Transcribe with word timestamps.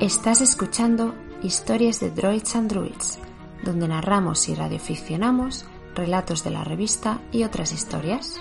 Estás 0.00 0.40
escuchando 0.40 1.16
Historias 1.42 1.98
de 1.98 2.12
Droids 2.12 2.54
and 2.54 2.70
Druids, 2.70 3.18
donde 3.64 3.88
narramos 3.88 4.48
y 4.48 4.54
radioficcionamos 4.54 5.64
relatos 5.96 6.44
de 6.44 6.52
la 6.52 6.62
revista 6.62 7.18
y 7.32 7.42
otras 7.42 7.72
historias. 7.72 8.40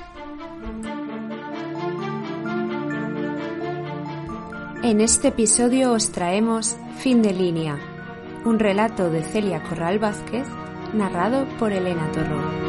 En 4.84 5.02
este 5.02 5.30
episodio 5.30 5.94
os 5.94 6.12
traemos 6.12 6.78
Fin 7.00 7.24
de 7.24 7.34
línea, 7.34 7.80
un 8.46 8.60
relato 8.60 9.10
de 9.10 9.24
Celia 9.24 9.64
Corral 9.64 9.98
Vázquez, 9.98 10.46
narrado 10.94 11.48
por 11.58 11.72
Elena 11.72 12.12
Torrón. 12.12 12.67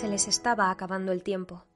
Se 0.00 0.08
les 0.08 0.28
estaba 0.28 0.70
acabando 0.70 1.12
el 1.12 1.22
tiempo. 1.22 1.66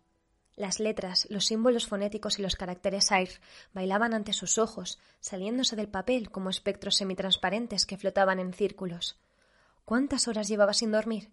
Las 0.56 0.80
letras, 0.80 1.27
los 1.28 1.44
símbolos 1.44 1.86
fonéticos 1.86 2.39
y 2.39 2.42
los 2.42 2.56
caracteres 2.56 3.12
AIR 3.12 3.28
bailaban 3.75 4.14
ante 4.14 4.33
sus 4.33 4.56
ojos, 4.56 4.98
saliéndose 5.20 5.77
del 5.77 5.91
papel 5.91 6.30
como 6.30 6.48
espectros 6.48 6.97
semitransparentes 6.97 7.84
que 7.84 7.98
flotaban 7.98 8.39
en 8.41 8.55
círculos. 8.55 9.20
¿Cuántas 9.84 10.27
horas 10.27 10.48
llevaba 10.48 10.72
sin 10.72 10.91
dormir? 10.91 11.33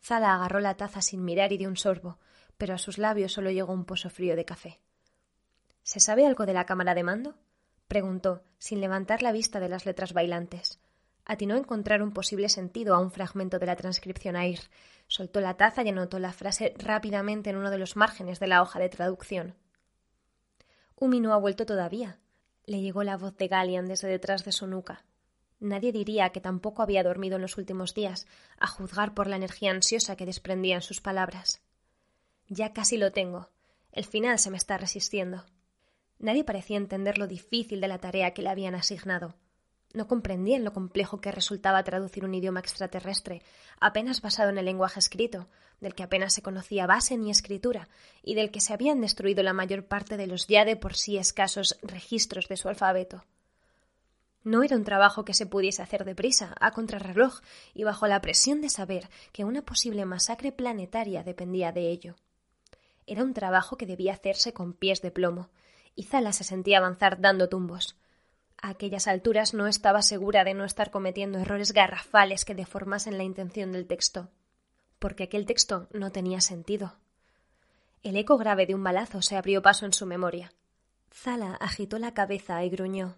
Zala 0.00 0.36
agarró 0.36 0.60
la 0.60 0.76
taza 0.76 1.02
sin 1.02 1.24
mirar 1.24 1.52
y 1.52 1.58
dio 1.58 1.68
un 1.68 1.76
sorbo, 1.76 2.20
pero 2.56 2.74
a 2.74 2.78
sus 2.78 2.98
labios 2.98 3.32
solo 3.32 3.50
llegó 3.50 3.72
un 3.72 3.84
pozo 3.84 4.08
frío 4.08 4.36
de 4.36 4.44
café. 4.44 4.78
¿Se 5.82 5.98
sabe 5.98 6.24
algo 6.24 6.46
de 6.46 6.52
la 6.52 6.66
cámara 6.66 6.94
de 6.94 7.02
mando? 7.02 7.34
preguntó, 7.88 8.44
sin 8.58 8.80
levantar 8.80 9.22
la 9.22 9.32
vista 9.32 9.58
de 9.58 9.70
las 9.70 9.86
letras 9.86 10.12
bailantes. 10.12 10.78
Atinó 11.24 11.56
encontrar 11.56 12.02
un 12.02 12.12
posible 12.12 12.48
sentido 12.48 12.94
a 12.94 12.98
un 12.98 13.10
fragmento 13.10 13.58
de 13.58 13.66
la 13.66 13.76
transcripción 13.76 14.36
AIR, 14.36 14.60
Soltó 15.12 15.42
la 15.42 15.58
taza 15.58 15.82
y 15.82 15.90
anotó 15.90 16.18
la 16.18 16.32
frase 16.32 16.72
rápidamente 16.78 17.50
en 17.50 17.56
uno 17.56 17.70
de 17.70 17.76
los 17.76 17.96
márgenes 17.96 18.40
de 18.40 18.46
la 18.46 18.62
hoja 18.62 18.78
de 18.78 18.88
traducción. 18.88 19.54
Umi 20.96 21.20
no 21.20 21.34
ha 21.34 21.36
vuelto 21.36 21.66
todavía. 21.66 22.18
Le 22.64 22.80
llegó 22.80 23.02
la 23.02 23.18
voz 23.18 23.36
de 23.36 23.46
Galian 23.46 23.86
desde 23.86 24.08
detrás 24.08 24.42
de 24.46 24.52
su 24.52 24.66
nuca. 24.66 25.04
Nadie 25.60 25.92
diría 25.92 26.30
que 26.30 26.40
tampoco 26.40 26.82
había 26.82 27.02
dormido 27.02 27.36
en 27.36 27.42
los 27.42 27.58
últimos 27.58 27.92
días, 27.92 28.26
a 28.58 28.66
juzgar 28.66 29.12
por 29.12 29.26
la 29.26 29.36
energía 29.36 29.70
ansiosa 29.70 30.16
que 30.16 30.24
desprendía 30.24 30.76
en 30.76 30.82
sus 30.82 31.02
palabras. 31.02 31.60
Ya 32.48 32.72
casi 32.72 32.96
lo 32.96 33.12
tengo. 33.12 33.50
El 33.92 34.06
final 34.06 34.38
se 34.38 34.50
me 34.50 34.56
está 34.56 34.78
resistiendo. 34.78 35.44
Nadie 36.18 36.42
parecía 36.42 36.78
entender 36.78 37.18
lo 37.18 37.26
difícil 37.26 37.82
de 37.82 37.88
la 37.88 37.98
tarea 37.98 38.32
que 38.32 38.40
le 38.40 38.48
habían 38.48 38.74
asignado. 38.74 39.34
No 39.92 40.08
comprendían 40.08 40.64
lo 40.64 40.72
complejo 40.72 41.20
que 41.20 41.32
resultaba 41.32 41.84
traducir 41.84 42.24
un 42.24 42.34
idioma 42.34 42.60
extraterrestre, 42.60 43.42
apenas 43.78 44.22
basado 44.22 44.50
en 44.50 44.58
el 44.58 44.64
lenguaje 44.64 44.98
escrito, 44.98 45.48
del 45.80 45.94
que 45.94 46.02
apenas 46.02 46.32
se 46.32 46.42
conocía 46.42 46.86
base 46.86 47.18
ni 47.18 47.30
escritura, 47.30 47.88
y 48.22 48.34
del 48.34 48.50
que 48.50 48.60
se 48.60 48.72
habían 48.72 49.00
destruido 49.00 49.42
la 49.42 49.52
mayor 49.52 49.84
parte 49.84 50.16
de 50.16 50.26
los 50.26 50.46
ya 50.46 50.64
de 50.64 50.76
por 50.76 50.94
sí 50.96 51.18
escasos 51.18 51.78
registros 51.82 52.48
de 52.48 52.56
su 52.56 52.68
alfabeto. 52.68 53.24
No 54.44 54.62
era 54.62 54.76
un 54.76 54.84
trabajo 54.84 55.24
que 55.24 55.34
se 55.34 55.46
pudiese 55.46 55.82
hacer 55.82 56.04
deprisa, 56.04 56.54
a 56.58 56.72
contrarreloj, 56.72 57.40
y 57.74 57.84
bajo 57.84 58.06
la 58.06 58.20
presión 58.20 58.60
de 58.60 58.70
saber 58.70 59.08
que 59.32 59.44
una 59.44 59.62
posible 59.62 60.04
masacre 60.04 60.52
planetaria 60.52 61.22
dependía 61.22 61.70
de 61.70 61.90
ello. 61.90 62.16
Era 63.06 63.22
un 63.22 63.34
trabajo 63.34 63.76
que 63.76 63.86
debía 63.86 64.14
hacerse 64.14 64.52
con 64.52 64.72
pies 64.72 65.02
de 65.02 65.10
plomo, 65.10 65.50
y 65.94 66.04
Zala 66.04 66.32
se 66.32 66.44
sentía 66.44 66.78
avanzar 66.78 67.20
dando 67.20 67.48
tumbos. 67.48 67.96
Aquellas 68.64 69.08
alturas 69.08 69.54
no 69.54 69.66
estaba 69.66 70.02
segura 70.02 70.44
de 70.44 70.54
no 70.54 70.64
estar 70.64 70.92
cometiendo 70.92 71.40
errores 71.40 71.72
garrafales 71.72 72.44
que 72.44 72.54
deformasen 72.54 73.18
la 73.18 73.24
intención 73.24 73.72
del 73.72 73.88
texto, 73.88 74.30
porque 75.00 75.24
aquel 75.24 75.46
texto 75.46 75.88
no 75.92 76.12
tenía 76.12 76.40
sentido. 76.40 76.94
El 78.04 78.16
eco 78.16 78.38
grave 78.38 78.66
de 78.66 78.76
un 78.76 78.84
balazo 78.84 79.20
se 79.20 79.36
abrió 79.36 79.62
paso 79.62 79.84
en 79.84 79.92
su 79.92 80.06
memoria. 80.06 80.52
Zala 81.12 81.56
agitó 81.60 81.98
la 81.98 82.14
cabeza 82.14 82.62
y 82.62 82.70
gruñó. 82.70 83.16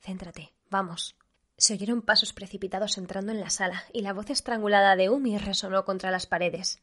Céntrate, 0.00 0.52
vamos. 0.70 1.16
Se 1.56 1.74
oyeron 1.74 2.02
pasos 2.02 2.32
precipitados 2.32 2.98
entrando 2.98 3.30
en 3.30 3.40
la 3.40 3.50
sala, 3.50 3.84
y 3.92 4.02
la 4.02 4.12
voz 4.12 4.28
estrangulada 4.28 4.96
de 4.96 5.08
Umi 5.08 5.38
resonó 5.38 5.84
contra 5.84 6.10
las 6.10 6.26
paredes. 6.26 6.82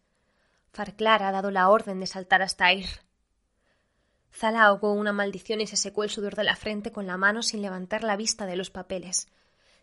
Farclar 0.71 1.23
ha 1.23 1.31
dado 1.33 1.51
la 1.51 1.69
orden 1.69 1.99
de 1.99 2.07
saltar 2.07 2.41
hasta 2.41 2.71
Ir. 2.71 3.04
Zala 4.35 4.65
ahogó 4.65 4.91
una 4.91 5.13
maldición 5.13 5.61
y 5.61 5.67
se 5.67 5.77
secó 5.77 6.03
el 6.03 6.09
sudor 6.09 6.35
de 6.35 6.43
la 6.43 6.57
frente 6.57 6.91
con 6.91 7.07
la 7.07 7.15
mano 7.15 7.41
sin 7.41 7.61
levantar 7.61 8.03
la 8.03 8.17
vista 8.17 8.45
de 8.45 8.57
los 8.57 8.69
papeles. 8.69 9.27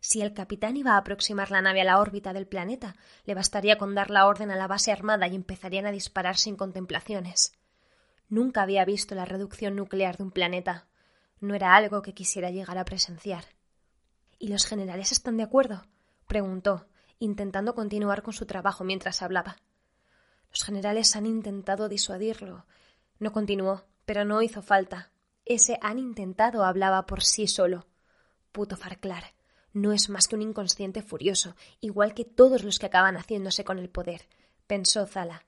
Si 0.00 0.20
el 0.20 0.34
capitán 0.34 0.76
iba 0.76 0.92
a 0.92 0.98
aproximar 0.98 1.50
la 1.50 1.62
nave 1.62 1.80
a 1.80 1.84
la 1.84 1.98
órbita 1.98 2.34
del 2.34 2.46
planeta, 2.46 2.94
le 3.24 3.34
bastaría 3.34 3.78
con 3.78 3.94
dar 3.94 4.10
la 4.10 4.26
orden 4.26 4.50
a 4.50 4.56
la 4.56 4.66
base 4.66 4.92
armada 4.92 5.26
y 5.26 5.36
empezarían 5.36 5.86
a 5.86 5.90
disparar 5.90 6.36
sin 6.36 6.56
contemplaciones. 6.56 7.54
Nunca 8.28 8.60
había 8.60 8.84
visto 8.84 9.14
la 9.14 9.24
reducción 9.24 9.74
nuclear 9.74 10.18
de 10.18 10.24
un 10.24 10.30
planeta. 10.30 10.86
No 11.40 11.54
era 11.54 11.74
algo 11.74 12.02
que 12.02 12.12
quisiera 12.12 12.50
llegar 12.50 12.76
a 12.76 12.84
presenciar. 12.84 13.44
¿Y 14.38 14.48
los 14.48 14.66
generales 14.66 15.12
están 15.12 15.38
de 15.38 15.44
acuerdo? 15.44 15.86
preguntó, 16.26 16.88
intentando 17.18 17.74
continuar 17.74 18.22
con 18.22 18.34
su 18.34 18.44
trabajo 18.44 18.84
mientras 18.84 19.22
hablaba. 19.22 19.56
Los 20.50 20.62
generales 20.62 21.16
han 21.16 21.24
intentado 21.24 21.88
disuadirlo. 21.88 22.66
No 23.18 23.32
continuó 23.32 23.84
pero 24.12 24.26
no 24.26 24.42
hizo 24.42 24.60
falta. 24.60 25.10
Ese 25.46 25.78
han 25.80 25.98
intentado 25.98 26.66
hablaba 26.66 27.06
por 27.06 27.22
sí 27.22 27.46
solo. 27.46 27.86
Puto 28.52 28.76
Farclar. 28.76 29.32
No 29.72 29.94
es 29.94 30.10
más 30.10 30.28
que 30.28 30.34
un 30.36 30.42
inconsciente 30.42 31.00
furioso, 31.00 31.56
igual 31.80 32.12
que 32.12 32.26
todos 32.26 32.62
los 32.62 32.78
que 32.78 32.84
acaban 32.84 33.16
haciéndose 33.16 33.64
con 33.64 33.78
el 33.78 33.88
poder, 33.88 34.28
pensó 34.66 35.06
Zala. 35.06 35.46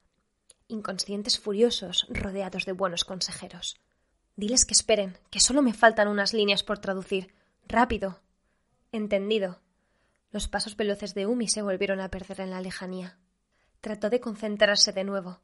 Inconscientes 0.66 1.38
furiosos 1.38 2.06
rodeados 2.08 2.64
de 2.64 2.72
buenos 2.72 3.04
consejeros. 3.04 3.76
Diles 4.34 4.64
que 4.64 4.72
esperen, 4.72 5.19
que 5.28 5.41
solo 5.41 5.60
me 5.60 5.75
faltan 5.75 6.08
unas 6.08 6.32
líneas 6.32 6.62
por 6.62 6.78
traducir. 6.78 7.34
Rápido. 7.69 8.22
Entendido. 8.92 9.60
Los 10.31 10.48
pasos 10.48 10.75
veloces 10.75 11.12
de 11.12 11.26
Umi 11.26 11.48
se 11.48 11.60
volvieron 11.60 12.00
a 12.00 12.08
perder 12.08 12.41
en 12.41 12.50
la 12.50 12.62
lejanía. 12.62 13.19
Trató 13.82 14.08
de 14.08 14.20
concentrarse 14.20 14.92
de 14.92 15.04
nuevo. 15.04 15.42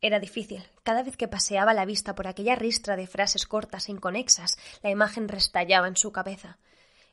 Era 0.00 0.20
difícil. 0.20 0.64
Cada 0.84 1.02
vez 1.02 1.16
que 1.16 1.26
paseaba 1.26 1.74
la 1.74 1.84
vista 1.84 2.14
por 2.14 2.28
aquella 2.28 2.54
ristra 2.54 2.96
de 2.96 3.08
frases 3.08 3.46
cortas 3.46 3.88
e 3.88 3.92
inconexas, 3.92 4.56
la 4.82 4.90
imagen 4.90 5.28
restallaba 5.28 5.88
en 5.88 5.96
su 5.96 6.12
cabeza. 6.12 6.58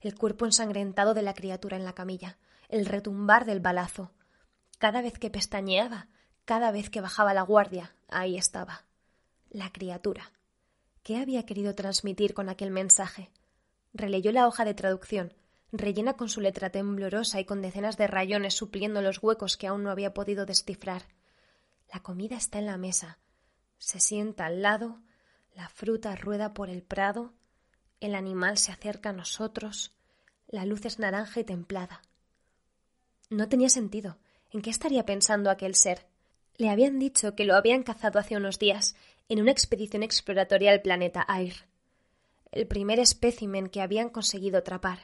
El 0.02 0.16
cuerpo 0.16 0.46
ensangrentado 0.46 1.16
de 1.16 1.24
la 1.24 1.34
criatura 1.34 1.78
en 1.78 1.86
la 1.86 1.94
camilla, 1.94 2.38
el 2.70 2.86
retumbar 2.86 3.46
del 3.46 3.60
balazo. 3.60 4.12
Cada 4.78 5.02
vez 5.02 5.18
que 5.18 5.32
pestañeaba, 5.32 6.10
cada 6.46 6.72
vez 6.72 6.92
que 6.92 7.02
bajaba 7.02 7.34
la 7.34 7.42
guardia, 7.42 7.96
ahí 8.08 8.38
estaba. 8.38 8.86
La 9.50 9.72
criatura. 9.72 10.32
¿Qué 11.02 11.18
había 11.18 11.46
querido 11.46 11.74
transmitir 11.74 12.36
con 12.36 12.50
aquel 12.50 12.70
mensaje? 12.70 13.32
Releyó 13.94 14.32
la 14.32 14.48
hoja 14.48 14.64
de 14.64 14.76
traducción, 14.76 15.34
rellena 15.72 16.14
con 16.14 16.30
su 16.30 16.40
letra 16.40 16.70
temblorosa 16.70 17.40
y 17.40 17.46
con 17.46 17.62
decenas 17.64 17.98
de 17.98 18.08
rayones 18.08 18.54
supliendo 18.54 19.02
los 19.02 19.24
huecos 19.24 19.58
que 19.58 19.68
aún 19.68 19.84
no 19.84 19.90
había 19.90 20.14
podido 20.14 20.46
descifrar. 20.46 21.04
La 21.94 22.02
comida 22.02 22.36
está 22.36 22.60
en 22.60 22.66
la 22.66 22.78
mesa. 22.78 23.20
Se 23.78 24.00
sienta 24.00 24.46
al 24.46 24.62
lado, 24.62 25.02
la 25.54 25.70
fruta 25.70 26.16
rueda 26.16 26.54
por 26.54 26.70
el 26.70 26.84
prado, 26.84 27.34
el 28.00 28.16
animal 28.16 28.58
se 28.58 28.72
acerca 28.72 29.10
a 29.10 29.14
nosotros, 29.14 29.94
la 30.48 30.66
luz 30.66 30.86
es 30.86 31.00
naranja 31.00 31.40
y 31.40 31.44
templada. 31.44 32.02
No 33.30 33.50
tenía 33.50 33.70
sentido. 33.70 34.18
¿En 34.52 34.62
qué 34.62 34.70
estaría 34.70 35.06
pensando 35.06 35.50
aquel 35.50 35.76
ser? 35.76 36.06
Le 36.58 36.70
habían 36.70 37.00
dicho 37.00 37.36
que 37.36 37.46
lo 37.46 37.56
habían 37.56 37.84
cazado 37.84 38.20
hace 38.20 38.38
unos 38.38 38.60
días 38.60 38.96
en 39.28 39.42
una 39.42 39.52
expedición 39.52 40.04
exploratoria 40.04 40.72
al 40.72 40.82
planeta 40.82 41.26
Air. 41.28 41.56
El 42.52 42.68
primer 42.68 43.00
espécimen 43.00 43.68
que 43.68 43.82
habían 43.82 44.10
conseguido 44.10 44.60
atrapar. 44.60 45.00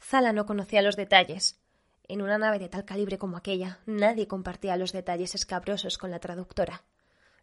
Zala 0.00 0.32
no 0.32 0.44
conocía 0.44 0.82
los 0.82 0.96
detalles, 0.96 1.58
en 2.06 2.22
una 2.22 2.38
nave 2.38 2.58
de 2.58 2.68
tal 2.68 2.84
calibre 2.84 3.18
como 3.18 3.36
aquella, 3.36 3.78
nadie 3.86 4.28
compartía 4.28 4.76
los 4.76 4.92
detalles 4.92 5.34
escabrosos 5.34 5.98
con 5.98 6.10
la 6.10 6.18
traductora. 6.18 6.84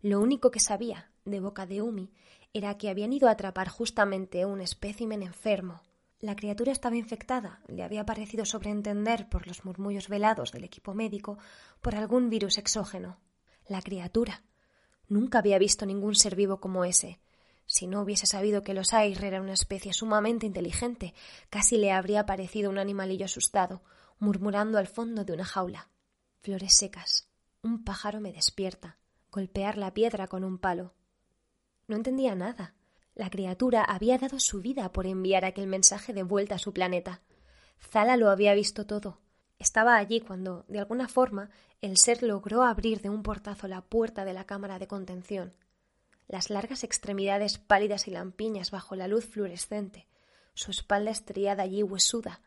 Lo 0.01 0.19
único 0.19 0.51
que 0.51 0.59
sabía, 0.59 1.11
de 1.25 1.39
boca 1.39 1.65
de 1.65 1.81
Umi, 1.81 2.11
era 2.53 2.77
que 2.77 2.89
habían 2.89 3.13
ido 3.13 3.27
a 3.27 3.31
atrapar 3.31 3.69
justamente 3.69 4.45
un 4.45 4.61
espécimen 4.61 5.23
enfermo. 5.23 5.81
La 6.19 6.35
criatura 6.35 6.71
estaba 6.71 6.95
infectada, 6.95 7.61
le 7.67 7.83
había 7.83 8.05
parecido 8.05 8.45
sobreentender 8.45 9.27
por 9.29 9.47
los 9.47 9.65
murmullos 9.65 10.09
velados 10.09 10.51
del 10.51 10.63
equipo 10.63 10.93
médico 10.93 11.37
por 11.81 11.95
algún 11.95 12.29
virus 12.29 12.57
exógeno. 12.57 13.17
La 13.67 13.81
criatura. 13.81 14.43
Nunca 15.07 15.39
había 15.39 15.57
visto 15.57 15.85
ningún 15.85 16.15
ser 16.15 16.35
vivo 16.35 16.59
como 16.59 16.85
ese. 16.85 17.19
Si 17.65 17.87
no 17.87 18.01
hubiese 18.01 18.27
sabido 18.27 18.63
que 18.63 18.73
los 18.73 18.93
Air 18.93 19.23
era 19.23 19.41
una 19.41 19.53
especie 19.53 19.93
sumamente 19.93 20.45
inteligente, 20.45 21.13
casi 21.49 21.77
le 21.77 21.91
habría 21.91 22.25
parecido 22.25 22.69
un 22.69 22.77
animalillo 22.77 23.25
asustado, 23.25 23.81
murmurando 24.21 24.77
al 24.77 24.85
fondo 24.85 25.25
de 25.25 25.33
una 25.33 25.44
jaula. 25.44 25.89
Flores 26.41 26.77
secas. 26.77 27.27
Un 27.63 27.83
pájaro 27.83 28.21
me 28.21 28.31
despierta. 28.31 29.00
Golpear 29.31 29.79
la 29.79 29.95
piedra 29.95 30.27
con 30.27 30.44
un 30.44 30.59
palo. 30.59 30.94
No 31.88 31.95
entendía 31.95 32.35
nada. 32.35 32.75
La 33.15 33.31
criatura 33.31 33.83
había 33.83 34.19
dado 34.19 34.39
su 34.39 34.62
vida 34.62 34.91
por 34.94 35.07
enviar 35.07 35.44
aquel 35.44 35.65
mensaje 35.65 36.13
de 36.13 36.21
vuelta 36.21 36.56
a 36.56 36.59
su 36.59 36.71
planeta. 36.71 37.21
Zala 37.79 38.15
lo 38.15 38.29
había 38.29 38.53
visto 38.53 38.85
todo. 38.85 39.19
Estaba 39.57 39.97
allí 39.97 40.21
cuando, 40.21 40.65
de 40.67 40.77
alguna 40.77 41.07
forma, 41.07 41.50
el 41.81 41.97
ser 41.97 42.21
logró 42.21 42.62
abrir 42.62 43.01
de 43.01 43.09
un 43.09 43.24
portazo 43.24 43.67
la 43.67 43.81
puerta 43.81 44.24
de 44.24 44.33
la 44.33 44.45
cámara 44.45 44.77
de 44.77 44.88
contención. 44.88 45.56
Las 46.27 46.51
largas 46.51 46.83
extremidades 46.83 47.57
pálidas 47.57 48.07
y 48.07 48.12
lampiñas 48.12 48.69
bajo 48.69 48.95
la 48.95 49.07
luz 49.07 49.25
fluorescente, 49.25 50.07
su 50.53 50.69
espalda 50.69 51.09
estriada 51.09 51.65
y 51.65 51.81
huesuda, 51.81 52.41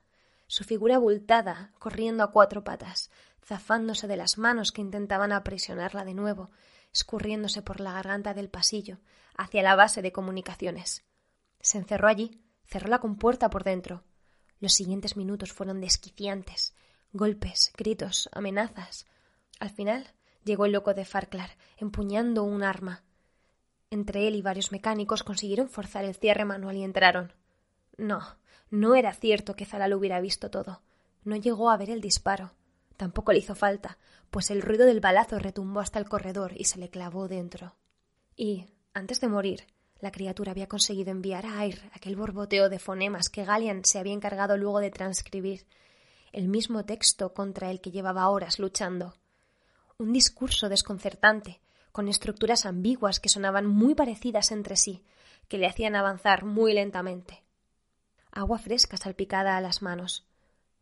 su 0.46 0.64
figura 0.64 0.96
abultada, 0.96 1.72
corriendo 1.78 2.22
a 2.22 2.30
cuatro 2.30 2.64
patas, 2.64 3.10
zafándose 3.44 4.06
de 4.06 4.16
las 4.16 4.38
manos 4.38 4.72
que 4.72 4.80
intentaban 4.80 5.32
aprisionarla 5.32 6.04
de 6.04 6.14
nuevo, 6.14 6.50
escurriéndose 6.92 7.62
por 7.62 7.80
la 7.80 7.92
garganta 7.92 8.34
del 8.34 8.48
pasillo, 8.48 8.98
hacia 9.36 9.62
la 9.62 9.74
base 9.74 10.02
de 10.02 10.12
comunicaciones. 10.12 11.04
Se 11.60 11.78
encerró 11.78 12.08
allí, 12.08 12.40
cerró 12.64 12.88
la 12.88 13.00
compuerta 13.00 13.50
por 13.50 13.64
dentro. 13.64 14.04
Los 14.60 14.74
siguientes 14.74 15.16
minutos 15.16 15.52
fueron 15.52 15.80
desquiciantes. 15.80 16.74
Golpes, 17.12 17.72
gritos, 17.76 18.28
amenazas. 18.32 19.06
Al 19.60 19.70
final 19.70 20.14
llegó 20.44 20.66
el 20.66 20.72
loco 20.72 20.94
de 20.94 21.04
Farclar, 21.04 21.56
empuñando 21.76 22.44
un 22.44 22.62
arma. 22.62 23.04
Entre 23.90 24.26
él 24.26 24.34
y 24.34 24.42
varios 24.42 24.72
mecánicos 24.72 25.22
consiguieron 25.22 25.68
forzar 25.68 26.04
el 26.04 26.14
cierre 26.14 26.44
manual 26.44 26.76
y 26.76 26.84
entraron. 26.84 27.32
No, 27.96 28.20
no 28.74 28.96
era 28.96 29.14
cierto 29.14 29.54
que 29.54 29.66
Zala 29.66 29.86
lo 29.86 29.96
hubiera 29.96 30.20
visto 30.20 30.50
todo. 30.50 30.82
No 31.22 31.36
llegó 31.36 31.70
a 31.70 31.76
ver 31.76 31.90
el 31.90 32.00
disparo. 32.00 32.54
Tampoco 32.96 33.32
le 33.32 33.38
hizo 33.38 33.54
falta, 33.54 33.98
pues 34.32 34.50
el 34.50 34.62
ruido 34.62 34.84
del 34.84 34.98
balazo 34.98 35.38
retumbó 35.38 35.78
hasta 35.78 36.00
el 36.00 36.08
corredor 36.08 36.54
y 36.56 36.64
se 36.64 36.80
le 36.80 36.90
clavó 36.90 37.28
dentro. 37.28 37.76
Y, 38.36 38.66
antes 38.92 39.20
de 39.20 39.28
morir, 39.28 39.64
la 40.00 40.10
criatura 40.10 40.50
había 40.50 40.66
conseguido 40.66 41.12
enviar 41.12 41.46
a 41.46 41.64
Air 41.64 41.88
aquel 41.92 42.16
borboteo 42.16 42.68
de 42.68 42.80
fonemas 42.80 43.30
que 43.30 43.44
Galian 43.44 43.84
se 43.84 44.00
había 44.00 44.12
encargado 44.12 44.56
luego 44.56 44.80
de 44.80 44.90
transcribir, 44.90 45.66
el 46.32 46.48
mismo 46.48 46.84
texto 46.84 47.32
contra 47.32 47.70
el 47.70 47.80
que 47.80 47.92
llevaba 47.92 48.28
horas 48.28 48.58
luchando. 48.58 49.14
Un 49.98 50.12
discurso 50.12 50.68
desconcertante, 50.68 51.60
con 51.92 52.08
estructuras 52.08 52.66
ambiguas 52.66 53.20
que 53.20 53.28
sonaban 53.28 53.68
muy 53.68 53.94
parecidas 53.94 54.50
entre 54.50 54.74
sí, 54.74 55.04
que 55.46 55.58
le 55.58 55.68
hacían 55.68 55.94
avanzar 55.94 56.44
muy 56.44 56.72
lentamente. 56.74 57.43
Agua 58.36 58.58
fresca 58.58 58.98
salpicada 58.98 59.56
a 59.56 59.62
las 59.62 59.80
manos, 59.80 60.26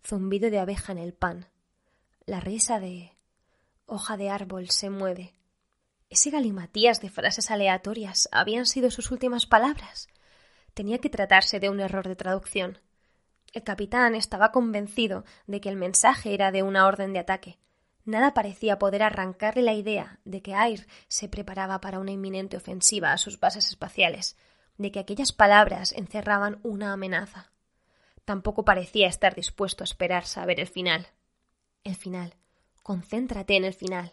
zumbido 0.04 0.50
de 0.50 0.58
abeja 0.58 0.90
en 0.90 0.98
el 0.98 1.12
pan, 1.12 1.46
la 2.26 2.40
risa 2.40 2.80
de 2.80 3.12
hoja 3.86 4.16
de 4.16 4.30
árbol 4.30 4.70
se 4.70 4.90
mueve, 4.90 5.34
ese 6.12 6.28
galimatías 6.28 7.00
de 7.00 7.08
frases 7.08 7.50
aleatorias 7.50 8.28
habían 8.32 8.66
sido 8.66 8.90
sus 8.90 9.10
últimas 9.10 9.46
palabras. 9.46 10.08
Tenía 10.74 10.98
que 10.98 11.08
tratarse 11.08 11.58
de 11.58 11.70
un 11.70 11.80
error 11.80 12.06
de 12.06 12.16
traducción. 12.16 12.76
El 13.54 13.62
capitán 13.62 14.14
estaba 14.14 14.52
convencido 14.52 15.24
de 15.46 15.62
que 15.62 15.70
el 15.70 15.76
mensaje 15.76 16.34
era 16.34 16.52
de 16.52 16.62
una 16.62 16.86
orden 16.86 17.14
de 17.14 17.18
ataque. 17.18 17.58
Nada 18.04 18.34
parecía 18.34 18.78
poder 18.78 19.02
arrancarle 19.02 19.62
la 19.62 19.72
idea 19.72 20.20
de 20.26 20.42
que 20.42 20.52
Air 20.52 20.86
se 21.08 21.30
preparaba 21.30 21.80
para 21.80 21.98
una 21.98 22.10
inminente 22.10 22.58
ofensiva 22.58 23.12
a 23.12 23.16
sus 23.16 23.40
bases 23.40 23.68
espaciales, 23.68 24.36
de 24.82 24.92
que 24.92 24.98
aquellas 24.98 25.32
palabras 25.32 25.92
encerraban 25.92 26.58
una 26.62 26.92
amenaza. 26.92 27.50
Tampoco 28.24 28.64
parecía 28.64 29.08
estar 29.08 29.34
dispuesto 29.34 29.82
a 29.82 29.86
esperar 29.86 30.26
saber 30.26 30.60
el 30.60 30.66
final. 30.66 31.06
El 31.84 31.96
final. 31.96 32.34
Concéntrate 32.82 33.56
en 33.56 33.64
el 33.64 33.74
final. 33.74 34.12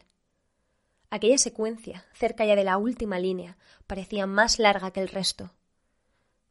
Aquella 1.09 1.37
secuencia, 1.37 2.05
cerca 2.13 2.45
ya 2.45 2.55
de 2.55 2.63
la 2.63 2.77
última 2.77 3.19
línea, 3.19 3.57
parecía 3.87 4.27
más 4.27 4.59
larga 4.59 4.91
que 4.91 4.99
el 4.99 5.07
resto. 5.07 5.51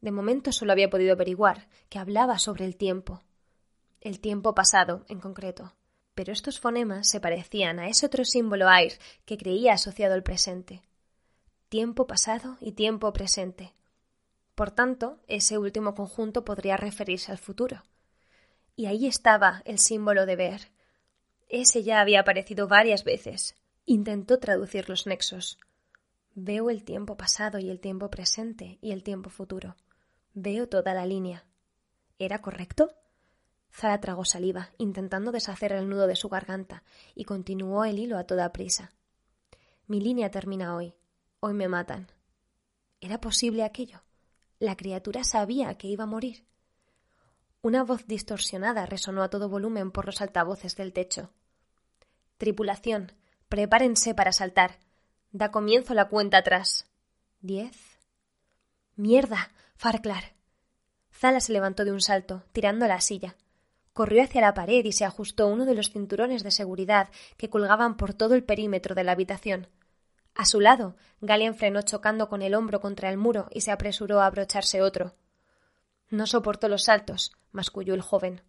De 0.00 0.11
momento 0.11 0.53
solo 0.53 0.73
había 0.73 0.91
podido 0.91 1.12
averiguar 1.12 1.69
que 1.88 1.99
hablaba 1.99 2.38
sobre 2.38 2.64
el 2.64 2.76
tiempo. 2.76 3.23
El 4.00 4.21
tiempo 4.21 4.55
pasado, 4.55 5.05
en 5.09 5.21
concreto. 5.21 5.75
Pero 6.14 6.32
estos 6.32 6.59
fonemas 6.59 7.09
se 7.09 7.21
parecían 7.21 7.79
a 7.79 7.88
ese 7.88 8.06
otro 8.06 8.25
símbolo 8.25 8.69
air 8.69 8.99
que 9.25 9.38
creía 9.38 9.75
asociado 9.75 10.14
al 10.14 10.25
presente. 10.25 10.82
Tiempo 11.69 12.06
pasado 12.06 12.56
y 12.61 12.73
tiempo 12.73 13.12
presente. 13.12 13.73
Por 14.59 14.73
tanto, 14.73 15.21
ese 15.29 15.57
último 15.57 15.95
conjunto 15.95 16.45
podría 16.45 16.77
referirse 16.77 17.31
al 17.31 17.39
futuro. 17.39 17.85
Y 18.75 18.87
ahí 18.87 19.07
estaba 19.07 19.63
el 19.65 19.79
símbolo 19.79 20.27
de 20.27 20.35
ver. 20.35 20.73
Ese 21.49 21.85
ya 21.85 22.01
había 22.01 22.19
aparecido 22.19 22.67
varias 22.67 23.05
veces, 23.05 23.55
Intentó 23.87 24.41
traducir 24.41 24.89
los 24.89 25.07
nexos. 25.07 25.61
Veo 26.35 26.71
el 26.71 26.83
tiempo 26.83 27.17
pasado 27.17 27.61
y 27.61 27.71
el 27.71 27.79
tiempo 27.79 28.11
presente 28.11 28.79
y 28.83 28.91
el 28.91 29.05
tiempo 29.05 29.31
futuro. 29.31 29.77
Veo 30.35 30.69
toda 30.69 30.93
la 30.93 31.07
línea. 31.07 31.47
¿Era 32.19 32.43
correcto? 32.43 32.91
Zara 33.73 34.01
tragó 34.01 34.25
saliva, 34.25 34.71
intentando 34.77 35.31
deshacer 35.31 35.71
el 35.71 35.89
nudo 35.89 36.09
de 36.09 36.17
su 36.17 36.29
garganta, 36.29 36.83
y 37.15 37.27
continuó 37.27 37.85
el 37.85 38.01
hilo 38.01 38.19
a 38.19 38.25
toda 38.25 38.53
prisa. 38.53 38.91
Mi 39.87 40.01
línea 40.01 40.33
termina 40.33 40.75
hoy. 40.75 40.97
Hoy 41.39 41.55
me 41.55 41.69
matan. 41.69 42.11
¿Era 43.01 43.21
posible 43.21 43.63
aquello? 43.63 44.03
La 44.59 44.77
criatura 44.77 45.25
sabía 45.25 45.77
que 45.77 45.89
iba 45.89 46.05
a 46.05 46.09
morir. 46.09 46.47
Una 47.63 47.85
voz 47.85 48.07
distorsionada 48.07 48.87
resonó 48.87 49.23
a 49.23 49.31
todo 49.31 49.49
volumen 49.49 49.91
por 49.91 50.07
los 50.07 50.21
altavoces 50.21 50.77
del 50.77 50.93
techo. 50.93 51.31
Tripulación, 52.39 53.13
Prepárense 53.49 54.15
para 54.15 54.33
saltar. 54.33 54.79
Da 55.33 55.51
comienzo 55.51 55.95
la 55.95 56.09
cuenta 56.09 56.39
atrás. 56.39 56.87
Diez. 57.41 57.99
Mierda. 58.95 59.53
Farclar. 59.77 60.35
Zala 61.11 61.41
se 61.41 61.53
levantó 61.53 61.85
de 61.85 61.93
un 61.93 62.01
salto, 62.01 62.45
tirando 62.53 62.87
la 62.87 63.00
silla. 63.00 63.37
Corrió 63.95 64.23
hacia 64.23 64.43
la 64.43 64.55
pared 64.55 64.85
y 64.85 64.93
se 64.93 65.05
ajustó 65.05 65.47
uno 65.47 65.65
de 65.65 65.75
los 65.75 65.91
cinturones 65.91 66.43
de 66.43 66.50
seguridad 66.50 67.09
que 67.37 67.49
colgaban 67.49 67.97
por 67.97 68.12
todo 68.12 68.35
el 68.35 68.45
perímetro 68.45 68.95
de 68.95 69.05
la 69.05 69.12
habitación. 69.12 69.69
A 70.38 70.45
su 70.45 70.61
lado, 70.61 70.95
Galian 71.21 71.57
frenó 71.57 71.83
chocando 71.83 72.28
con 72.28 72.42
el 72.42 72.54
hombro 72.54 72.80
contra 72.80 73.11
el 73.11 73.16
muro 73.16 73.49
y 73.50 73.62
se 73.62 73.73
apresuró 73.73 74.21
a 74.21 74.26
abrocharse 74.26 74.80
otro. 74.80 75.16
No 76.11 76.28
soportó 76.28 76.68
los 76.68 76.85
saltos, 76.85 77.33
masculló 77.50 77.92
el 77.92 78.02
joven. 78.02 78.42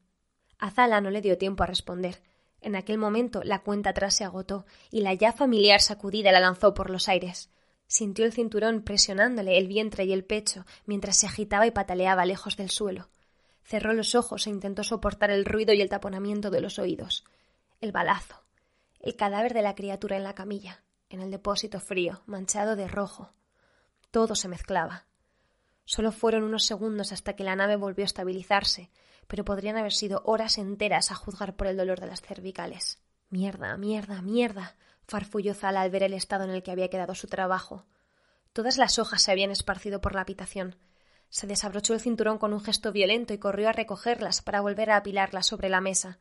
A 0.60 0.69
Zala 0.69 1.01
no 1.01 1.10
le 1.10 1.22
dio 1.22 1.39
tiempo 1.39 1.63
a 1.63 1.65
responder. 1.65 2.22
En 2.62 2.75
aquel 2.75 3.00
momento 3.00 3.41
la 3.43 3.63
cuenta 3.63 3.89
atrás 3.89 4.15
se 4.15 4.24
agotó 4.24 4.67
y 4.91 5.01
la 5.01 5.15
ya 5.15 5.34
familiar 5.34 5.81
sacudida 5.81 6.31
la 6.31 6.39
lanzó 6.39 6.75
por 6.75 6.91
los 6.91 7.10
aires. 7.10 7.50
Sintió 7.88 8.24
el 8.24 8.34
cinturón 8.34 8.84
presionándole 8.84 9.58
el 9.58 9.67
vientre 9.67 10.05
y 10.05 10.13
el 10.13 10.24
pecho 10.24 10.67
mientras 10.86 11.17
se 11.17 11.25
agitaba 11.25 11.65
y 11.65 11.72
pataleaba 11.72 12.27
lejos 12.27 12.55
del 12.55 12.69
suelo. 12.69 13.10
Cerró 13.63 13.93
los 13.93 14.13
ojos 14.13 14.46
e 14.46 14.51
intentó 14.51 14.84
soportar 14.84 15.31
el 15.31 15.43
ruido 15.43 15.74
y 15.74 15.81
el 15.81 15.89
taponamiento 15.89 16.51
de 16.51 16.62
los 16.62 16.77
oídos. 16.77 17.25
El 17.81 17.91
balazo. 17.91 18.36
El 19.00 19.15
cadáver 19.15 19.55
de 19.55 19.63
la 19.63 19.74
criatura 19.74 20.17
en 20.17 20.24
la 20.24 20.36
camilla, 20.36 20.84
en 21.10 21.22
el 21.22 21.32
depósito 21.32 21.80
frío, 21.80 22.22
manchado 22.25 22.75
de 22.75 22.88
rojo. 22.88 23.34
Todo 24.12 24.36
se 24.36 24.48
mezclaba. 24.48 25.06
Solo 25.86 26.12
fueron 26.12 26.44
unos 26.44 26.66
segundos 26.66 27.12
hasta 27.12 27.34
que 27.34 27.44
la 27.44 27.56
nave 27.56 27.75
volvió 27.75 28.04
a 28.04 28.06
estabilizarse, 28.06 28.92
pero 29.28 29.46
podrían 29.46 29.78
haber 29.78 29.94
sido 29.94 30.22
horas 30.25 30.58
enteras 30.58 31.12
a 31.12 31.16
juzgar 31.16 31.56
por 31.56 31.68
el 31.68 31.78
dolor 31.78 32.00
de 32.00 32.08
las 32.08 32.22
cervicales. 32.22 33.00
Mierda, 33.30 33.78
mierda, 33.78 34.22
mierda. 34.22 34.75
farfulló 35.08 35.54
Zala 35.54 35.82
al 35.82 35.92
ver 35.92 36.04
el 36.04 36.13
estado 36.13 36.44
en 36.44 36.51
el 36.51 36.63
que 36.63 36.72
había 36.72 36.89
quedado 36.89 37.16
su 37.16 37.28
trabajo. 37.28 37.86
Todas 38.54 38.78
las 38.78 38.98
hojas 39.00 39.22
se 39.22 39.32
habían 39.32 39.51
esparcido 39.51 40.01
por 40.01 40.16
la 40.16 40.22
habitación. 40.22 40.75
Se 41.30 41.46
desabrochó 41.46 41.94
el 41.94 42.01
cinturón 42.01 42.39
con 42.39 42.54
un 42.54 42.62
gesto 42.62 42.92
violento 42.92 43.34
y 43.34 43.38
corrió 43.38 43.70
a 43.70 43.74
recogerlas 43.74 44.42
para 44.42 44.62
volver 44.62 44.89
a 44.89 44.98
apilarlas 44.98 45.46
sobre 45.46 45.70
la 45.70 45.82
mesa. 45.82 46.20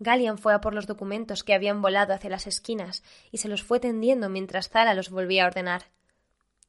Galian 0.00 0.38
fue 0.38 0.54
a 0.54 0.62
por 0.62 0.74
los 0.74 0.86
documentos 0.86 1.44
que 1.44 1.52
habían 1.52 1.82
volado 1.82 2.14
hacia 2.14 2.30
las 2.30 2.46
esquinas 2.46 3.02
y 3.30 3.36
se 3.38 3.48
los 3.48 3.62
fue 3.62 3.80
tendiendo 3.80 4.30
mientras 4.30 4.70
Zala 4.70 4.94
los 4.94 5.10
volvía 5.10 5.44
a 5.44 5.48
ordenar. 5.48 5.84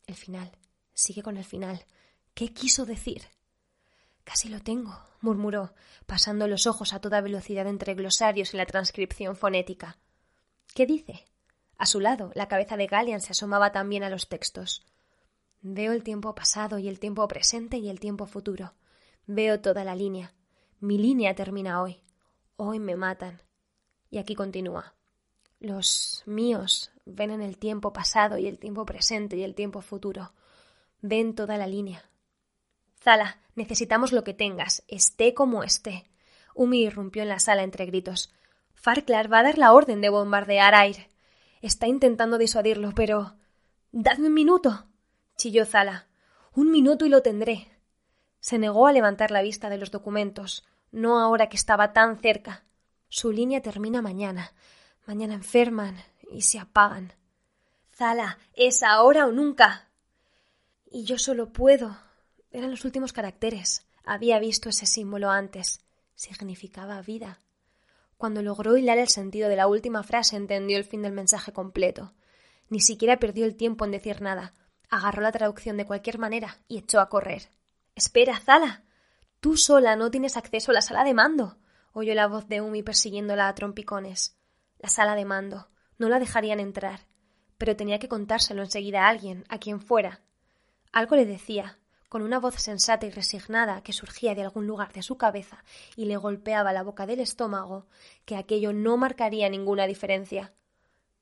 El 0.05 0.15
final. 0.15 0.51
Sigue 0.93 1.23
con 1.23 1.37
el 1.37 1.45
final. 1.45 1.85
¿Qué 2.33 2.53
quiso 2.53 2.85
decir? 2.85 3.23
Casi 4.25 4.49
lo 4.49 4.59
tengo, 4.59 4.99
murmuró, 5.21 5.73
pasando 6.05 6.45
los 6.49 6.67
ojos 6.67 6.93
a 6.93 6.99
toda 6.99 7.21
velocidad 7.21 7.67
entre 7.67 7.95
glosarios 7.95 8.53
y 8.53 8.57
la 8.57 8.65
transcripción 8.65 9.37
fonética. 9.37 9.97
¿Qué 10.75 10.85
dice? 10.85 11.25
A 11.77 11.85
su 11.85 12.01
lado, 12.01 12.31
la 12.35 12.49
cabeza 12.49 12.75
de 12.75 12.87
Gallian 12.87 13.21
se 13.21 13.31
asomaba 13.31 13.71
también 13.71 14.03
a 14.03 14.09
los 14.09 14.27
textos. 14.27 14.85
Veo 15.61 15.93
el 15.93 16.03
tiempo 16.03 16.35
pasado 16.35 16.79
y 16.79 16.89
el 16.89 16.99
tiempo 16.99 17.25
presente 17.29 17.77
y 17.77 17.89
el 17.89 18.01
tiempo 18.01 18.25
futuro. 18.25 18.73
Veo 19.25 19.61
toda 19.61 19.85
la 19.85 19.95
línea. 19.95 20.33
Mi 20.81 20.97
línea 20.97 21.33
termina 21.33 21.81
hoy. 21.81 22.03
Hoy 22.55 22.79
me 22.79 22.95
matan. 22.95 23.41
Y 24.09 24.17
aquí 24.17 24.35
continúa. 24.35 24.93
Los 25.59 26.23
míos 26.25 26.91
ven 27.05 27.31
en 27.31 27.41
el 27.41 27.57
tiempo 27.57 27.93
pasado 27.93 28.37
y 28.37 28.47
el 28.47 28.59
tiempo 28.59 28.85
presente 28.85 29.37
y 29.37 29.43
el 29.43 29.55
tiempo 29.55 29.81
futuro. 29.81 30.33
Ven 31.01 31.35
toda 31.35 31.57
la 31.57 31.67
línea. 31.67 32.09
Zala, 32.99 33.39
necesitamos 33.55 34.11
lo 34.11 34.23
que 34.23 34.33
tengas, 34.33 34.83
esté 34.87 35.33
como 35.33 35.63
esté. 35.63 36.09
Umi 36.53 36.83
irrumpió 36.83 37.23
en 37.23 37.29
la 37.29 37.39
sala 37.39 37.63
entre 37.63 37.85
gritos. 37.85 38.33
Farclar 38.73 39.31
va 39.31 39.39
a 39.39 39.43
dar 39.43 39.57
la 39.57 39.73
orden 39.73 40.01
de 40.01 40.09
bombardear 40.09 40.73
Air. 40.73 41.09
Está 41.61 41.87
intentando 41.87 42.37
disuadirlo, 42.37 42.91
pero. 42.95 43.35
Dadme 43.91 44.27
un 44.27 44.33
minuto. 44.33 44.87
chilló 45.37 45.65
Zala. 45.65 46.07
Un 46.53 46.71
minuto 46.71 47.05
y 47.05 47.09
lo 47.09 47.21
tendré. 47.21 47.67
Se 48.39 48.57
negó 48.57 48.87
a 48.87 48.91
levantar 48.91 49.31
la 49.31 49.43
vista 49.43 49.69
de 49.69 49.77
los 49.77 49.91
documentos, 49.91 50.65
no 50.91 51.19
ahora 51.19 51.49
que 51.49 51.57
estaba 51.57 51.93
tan 51.93 52.17
cerca. 52.17 52.63
Su 53.09 53.31
línea 53.31 53.61
termina 53.61 54.01
mañana. 54.01 54.53
Mañana 55.05 55.33
enferman 55.33 55.97
y 56.31 56.41
se 56.41 56.59
apagan. 56.59 57.13
Zala, 57.93 58.37
es 58.53 58.83
ahora 58.83 59.25
o 59.25 59.31
nunca. 59.31 59.89
Y 60.85 61.03
yo 61.03 61.17
solo 61.17 61.51
puedo. 61.51 61.97
Eran 62.51 62.71
los 62.71 62.85
últimos 62.85 63.13
caracteres. 63.13 63.85
Había 64.03 64.39
visto 64.39 64.69
ese 64.69 64.85
símbolo 64.85 65.29
antes. 65.29 65.81
Significaba 66.15 67.01
vida. 67.01 67.39
Cuando 68.17 68.41
logró 68.41 68.77
hilar 68.77 68.97
el 68.97 69.07
sentido 69.07 69.49
de 69.49 69.55
la 69.55 69.67
última 69.67 70.03
frase 70.03 70.35
entendió 70.35 70.77
el 70.77 70.83
fin 70.83 71.01
del 71.01 71.11
mensaje 71.11 71.51
completo. 71.51 72.13
Ni 72.69 72.79
siquiera 72.79 73.17
perdió 73.17 73.45
el 73.45 73.55
tiempo 73.55 73.85
en 73.85 73.91
decir 73.91 74.21
nada. 74.21 74.53
Agarró 74.89 75.21
la 75.21 75.31
traducción 75.31 75.77
de 75.77 75.85
cualquier 75.85 76.19
manera 76.19 76.59
y 76.67 76.77
echó 76.77 76.99
a 76.99 77.09
correr. 77.09 77.49
Espera, 77.95 78.39
Zala. 78.39 78.83
Tú 79.41 79.57
sola 79.57 79.95
no 79.95 80.11
tienes 80.11 80.37
acceso 80.37 80.69
a 80.69 80.75
la 80.75 80.83
sala 80.83 81.03
de 81.03 81.15
mando. 81.15 81.57
oyó 81.93 82.13
la 82.13 82.27
voz 82.27 82.47
de 82.47 82.61
Umi 82.61 82.83
persiguiéndola 82.83 83.47
a 83.47 83.55
trompicones. 83.55 84.37
La 84.77 84.87
sala 84.87 85.15
de 85.15 85.25
mando. 85.25 85.67
No 85.97 86.09
la 86.09 86.19
dejarían 86.19 86.59
entrar. 86.59 87.07
Pero 87.57 87.75
tenía 87.75 87.97
que 87.97 88.07
contárselo 88.07 88.61
enseguida 88.61 89.03
a 89.03 89.09
alguien, 89.09 89.43
a 89.49 89.57
quien 89.57 89.81
fuera. 89.81 90.21
Algo 90.91 91.15
le 91.15 91.25
decía, 91.25 91.79
con 92.07 92.21
una 92.21 92.39
voz 92.39 92.53
sensata 92.61 93.07
y 93.07 93.09
resignada 93.09 93.81
que 93.81 93.93
surgía 93.93 94.35
de 94.35 94.43
algún 94.43 94.67
lugar 94.67 94.93
de 94.93 95.01
su 95.01 95.17
cabeza 95.17 95.63
y 95.95 96.05
le 96.05 96.17
golpeaba 96.17 96.71
la 96.71 96.83
boca 96.83 97.07
del 97.07 97.19
estómago, 97.19 97.87
que 98.25 98.35
aquello 98.35 98.73
no 98.73 98.95
marcaría 98.95 99.49
ninguna 99.49 99.87
diferencia. 99.87 100.53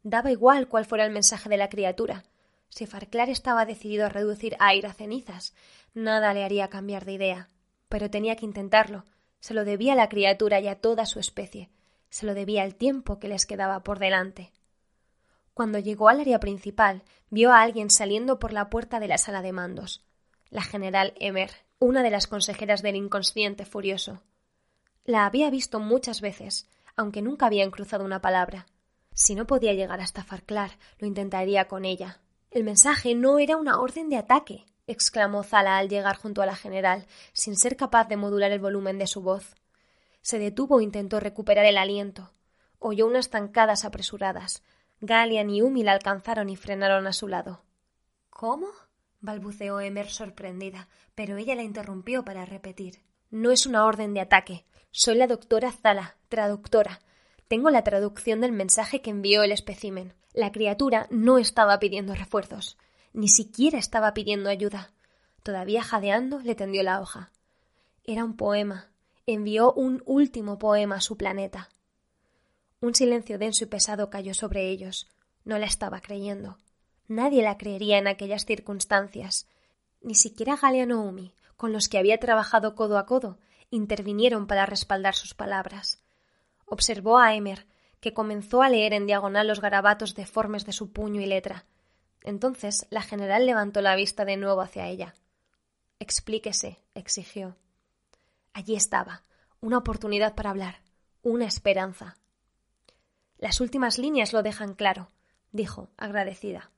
Daba 0.03 0.29
igual 0.29 0.67
cuál 0.67 0.83
fuera 0.83 1.05
el 1.05 1.13
mensaje 1.13 1.47
de 1.47 1.55
la 1.55 1.69
criatura. 1.69 2.25
Si 2.67 2.85
Farclar 2.85 3.29
estaba 3.29 3.65
decidido 3.65 4.05
a 4.05 4.09
reducir 4.09 4.57
a 4.59 4.71
a 4.71 4.93
cenizas, 4.93 5.53
nada 5.93 6.33
le 6.33 6.43
haría 6.43 6.67
cambiar 6.67 7.05
de 7.05 7.13
idea. 7.13 7.49
Pero 7.89 8.09
tenía 8.09 8.35
que 8.35 8.45
intentarlo. 8.45 9.03
Se 9.39 9.53
lo 9.53 9.65
debía 9.65 9.93
a 9.93 9.95
la 9.95 10.09
criatura 10.09 10.59
y 10.59 10.67
a 10.67 10.79
toda 10.79 11.05
su 11.05 11.19
especie. 11.19 11.69
Se 12.09 12.25
lo 12.25 12.33
debía 12.33 12.63
al 12.63 12.75
tiempo 12.75 13.19
que 13.19 13.27
les 13.27 13.45
quedaba 13.45 13.83
por 13.83 13.99
delante. 13.99 14.51
Cuando 15.53 15.79
llegó 15.79 16.07
al 16.09 16.21
área 16.21 16.39
principal, 16.39 17.03
vio 17.29 17.51
a 17.51 17.61
alguien 17.61 17.89
saliendo 17.89 18.39
por 18.39 18.53
la 18.53 18.69
puerta 18.69 18.99
de 18.99 19.07
la 19.07 19.17
sala 19.17 19.41
de 19.41 19.51
mandos. 19.51 20.05
La 20.49 20.63
general 20.63 21.13
Emer, 21.19 21.51
una 21.79 22.01
de 22.01 22.09
las 22.09 22.27
consejeras 22.27 22.81
del 22.81 22.95
inconsciente 22.95 23.65
furioso. 23.65 24.21
La 25.05 25.25
había 25.25 25.49
visto 25.49 25.79
muchas 25.79 26.21
veces, 26.21 26.67
aunque 26.95 27.21
nunca 27.21 27.45
habían 27.45 27.71
cruzado 27.71 28.05
una 28.05 28.21
palabra. 28.21 28.67
Si 29.13 29.35
no 29.35 29.47
podía 29.47 29.73
llegar 29.73 30.01
hasta 30.01 30.23
Farclar, 30.23 30.71
lo 30.97 31.07
intentaría 31.07 31.67
con 31.67 31.85
ella. 31.85 32.21
El 32.51 32.63
mensaje 32.63 33.15
no 33.15 33.39
era 33.39 33.57
una 33.57 33.79
orden 33.79 34.09
de 34.09 34.17
ataque, 34.17 34.65
exclamó 34.91 35.43
Zala 35.43 35.77
al 35.77 35.87
llegar 35.87 36.17
junto 36.17 36.41
a 36.41 36.45
la 36.45 36.55
general, 36.55 37.05
sin 37.31 37.55
ser 37.55 37.77
capaz 37.77 38.07
de 38.07 38.17
modular 38.17 38.51
el 38.51 38.59
volumen 38.59 38.97
de 38.97 39.07
su 39.07 39.21
voz. 39.21 39.55
Se 40.21 40.39
detuvo 40.39 40.79
e 40.79 40.83
intentó 40.83 41.19
recuperar 41.19 41.65
el 41.65 41.77
aliento. 41.77 42.31
Oyó 42.79 43.05
unas 43.05 43.29
zancadas 43.29 43.85
apresuradas. 43.85 44.63
Galian 44.99 45.49
y 45.49 45.61
Umi 45.61 45.83
la 45.83 45.93
alcanzaron 45.93 46.49
y 46.49 46.55
frenaron 46.55 47.07
a 47.07 47.13
su 47.13 47.27
lado. 47.27 47.61
¿Cómo? 48.29 48.67
balbuceó 49.21 49.79
Emer 49.79 50.09
sorprendida, 50.09 50.87
pero 51.13 51.37
ella 51.37 51.55
la 51.55 51.63
interrumpió 51.63 52.25
para 52.25 52.45
repetir. 52.45 53.01
No 53.29 53.51
es 53.51 53.65
una 53.65 53.85
orden 53.85 54.13
de 54.13 54.21
ataque. 54.21 54.65
Soy 54.91 55.15
la 55.15 55.27
doctora 55.27 55.71
Zala, 55.71 56.15
traductora. 56.29 57.01
Tengo 57.47 57.69
la 57.69 57.83
traducción 57.83 58.41
del 58.41 58.53
mensaje 58.53 59.01
que 59.01 59.11
envió 59.11 59.43
el 59.43 59.51
espécimen. 59.51 60.13
La 60.33 60.51
criatura 60.51 61.07
no 61.11 61.37
estaba 61.37 61.77
pidiendo 61.79 62.15
refuerzos. 62.15 62.77
Ni 63.13 63.27
siquiera 63.27 63.79
estaba 63.79 64.13
pidiendo 64.13 64.49
ayuda. 64.49 64.91
Todavía 65.43 65.83
jadeando, 65.83 66.39
le 66.39 66.55
tendió 66.55 66.83
la 66.83 67.01
hoja. 67.01 67.31
Era 68.03 68.23
un 68.23 68.35
poema. 68.35 68.91
Envió 69.25 69.73
un 69.73 70.01
último 70.05 70.57
poema 70.57 70.95
a 70.95 71.01
su 71.01 71.17
planeta. 71.17 71.69
Un 72.81 72.95
silencio 72.95 73.37
denso 73.37 73.63
y 73.63 73.67
pesado 73.67 74.09
cayó 74.09 74.33
sobre 74.33 74.69
ellos. 74.69 75.07
No 75.43 75.57
la 75.57 75.65
estaba 75.65 76.01
creyendo. 76.01 76.57
Nadie 77.07 77.43
la 77.43 77.57
creería 77.57 77.97
en 77.97 78.07
aquellas 78.07 78.45
circunstancias. 78.45 79.47
Ni 80.01 80.15
siquiera 80.15 80.55
Galean 80.55 80.91
o 80.91 81.01
Umi, 81.01 81.33
con 81.57 81.73
los 81.73 81.89
que 81.89 81.97
había 81.97 82.19
trabajado 82.19 82.75
codo 82.75 82.97
a 82.97 83.05
codo, 83.05 83.39
intervinieron 83.69 84.47
para 84.47 84.65
respaldar 84.65 85.15
sus 85.15 85.33
palabras. 85.33 86.01
Observó 86.65 87.17
a 87.17 87.33
Emer, 87.33 87.65
que 87.99 88.13
comenzó 88.13 88.61
a 88.61 88.69
leer 88.69 88.93
en 88.93 89.07
diagonal 89.07 89.47
los 89.47 89.59
garabatos 89.59 90.15
deformes 90.15 90.65
de 90.65 90.71
su 90.71 90.91
puño 90.91 91.19
y 91.19 91.25
letra. 91.25 91.65
Entonces 92.29 92.85
la 92.91 93.01
general 93.01 93.47
levantó 93.47 93.81
la 93.81 93.95
vista 93.95 94.23
de 94.23 94.37
nuevo 94.37 94.61
hacia 94.61 94.87
ella. 94.87 95.15
Explíquese, 95.97 96.77
exigió. 96.93 97.57
Allí 98.53 98.75
estaba, 98.75 99.23
una 99.61 99.79
oportunidad 99.79 100.35
para 100.35 100.51
hablar, 100.51 100.75
una 101.23 101.45
esperanza. 101.45 102.17
Las 103.39 103.59
últimas 103.61 103.97
líneas 103.97 104.31
lo 104.31 104.43
dejan 104.43 104.75
claro, 104.75 105.07
dijo, 105.51 105.89
agradecida. 105.97 106.69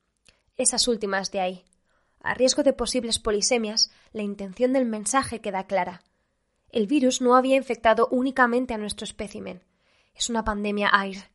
Esas 0.56 0.88
últimas 0.88 1.32
de 1.32 1.42
ahí. 1.42 1.66
A 2.22 2.34
riesgo 2.34 2.64
de 2.64 2.72
posibles 2.72 3.20
polisemias, 3.20 3.92
la 4.14 4.22
intención 4.22 4.72
del 4.72 4.86
mensaje 4.86 5.42
queda 5.42 5.66
clara. 5.68 6.02
El 6.70 6.88
virus 6.88 7.20
no 7.20 7.36
había 7.36 7.58
infectado 7.58 8.08
únicamente 8.10 8.74
a 8.74 8.78
nuestro 8.78 9.04
espécimen. 9.04 9.62
Es 10.16 10.30
una 10.30 10.46
pandemia 10.46 10.90
AIR. 10.94 11.30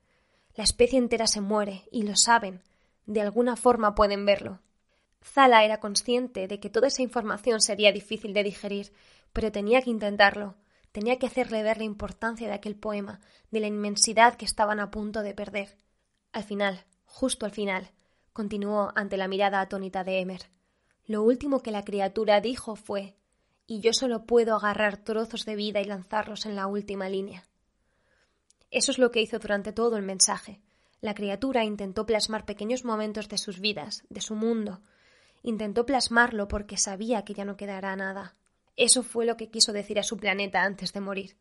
La 0.55 0.65
especie 0.65 0.99
entera 0.99 1.27
se 1.27 1.43
muere, 1.43 1.85
y 1.91 2.05
lo 2.05 2.17
saben, 2.17 2.63
de 3.07 3.21
alguna 3.21 3.57
forma 3.57 3.95
pueden 3.95 4.27
verlo. 4.27 4.61
Zala 5.23 5.65
era 5.65 5.81
consciente 5.81 6.47
de 6.49 6.61
que 6.61 6.71
toda 6.71 6.89
esa 6.89 7.03
información 7.03 7.61
sería 7.61 7.93
difícil 7.93 8.33
de 8.33 8.45
digerir, 8.45 8.93
pero 9.33 9.51
tenía 9.51 9.83
que 9.83 9.91
intentarlo. 9.91 10.57
Tenía 10.93 11.19
que 11.19 11.27
hacerle 11.27 11.63
ver 11.63 11.79
la 11.79 11.85
importancia 11.85 12.49
de 12.49 12.55
aquel 12.55 12.77
poema, 12.77 13.21
de 13.51 13.61
la 13.61 13.67
inmensidad 13.67 14.37
que 14.37 14.45
estaban 14.45 14.81
a 14.81 14.91
punto 14.91 15.23
de 15.23 15.35
perder. 15.35 15.77
Al 16.33 16.45
final, 16.45 16.85
justo 17.05 17.45
al 17.45 17.53
final, 17.53 17.91
continuó 18.33 18.93
ante 18.95 19.17
la 19.17 19.29
mirada 19.29 19.61
atónita 19.61 20.05
de 20.05 20.21
Emer. 20.21 20.43
Lo 21.05 21.23
último 21.23 21.61
que 21.61 21.71
la 21.71 21.85
criatura 21.85 22.41
dijo 22.41 22.77
fue 22.77 23.17
y 23.67 23.81
yo 23.81 23.93
solo 23.93 24.27
puedo 24.27 24.55
agarrar 24.55 24.97
trozos 24.97 25.45
de 25.45 25.57
vida 25.57 25.81
y 25.81 25.85
lanzarlos 25.85 26.47
en 26.47 26.57
la 26.57 26.67
última 26.67 27.09
línea. 27.09 27.45
Eso 28.71 28.93
es 28.93 28.99
lo 28.99 29.11
que 29.11 29.21
hizo 29.21 29.39
durante 29.39 29.73
todo 29.73 29.97
el 29.97 30.03
mensaje. 30.03 30.61
La 31.01 31.15
criatura 31.15 31.65
intentó 31.65 32.07
plasmar 32.07 32.45
pequeños 32.45 32.85
momentos 32.85 33.29
de 33.29 33.39
sus 33.39 33.61
vidas, 33.61 34.05
de 34.09 34.21
su 34.21 34.35
mundo. 34.35 34.81
Intentó 35.43 35.85
plasmarlo 35.85 36.49
porque 36.49 36.77
sabía 36.77 37.25
que 37.25 37.35
ya 37.35 37.45
no 37.45 37.57
quedará 37.57 37.95
nada. 37.97 38.35
Eso 38.77 39.03
fue 39.03 39.27
lo 39.27 39.37
que 39.37 39.51
quiso 39.51 39.73
decir 39.73 39.99
a 39.99 40.03
su 40.03 40.17
planeta 40.17 40.63
antes 40.63 40.93
de 40.93 41.01
morir. 41.01 41.37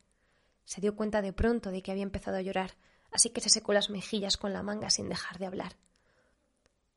Se 0.66 0.82
dio 0.82 0.96
cuenta 0.96 1.22
de 1.22 1.34
pronto 1.34 1.72
de 1.72 1.82
que 1.82 1.92
había 1.92 2.04
empezado 2.04 2.38
a 2.38 2.42
llorar, 2.42 2.72
así 3.12 3.30
que 3.30 3.42
se 3.42 3.50
secó 3.50 3.74
las 3.74 3.90
mejillas 3.90 4.38
con 4.38 4.52
la 4.54 4.64
manga 4.64 4.90
sin 4.90 5.10
dejar 5.10 5.38
de 5.38 5.46
hablar. 5.46 5.78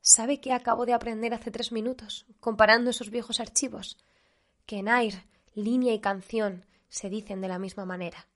¿Sabe 0.01 0.39
qué 0.39 0.53
acabo 0.53 0.85
de 0.85 0.93
aprender 0.93 1.33
hace 1.33 1.51
tres 1.51 1.71
minutos, 1.71 2.25
comparando 2.39 2.89
esos 2.89 3.09
viejos 3.09 3.39
archivos? 3.39 3.97
Que 4.65 4.79
en 4.79 4.87
air, 4.87 5.25
línea 5.53 5.93
y 5.93 5.99
canción 5.99 6.65
se 6.89 7.09
dicen 7.09 7.41
de 7.41 7.47
la 7.47 7.59
misma 7.59 7.85
manera. 7.85 8.27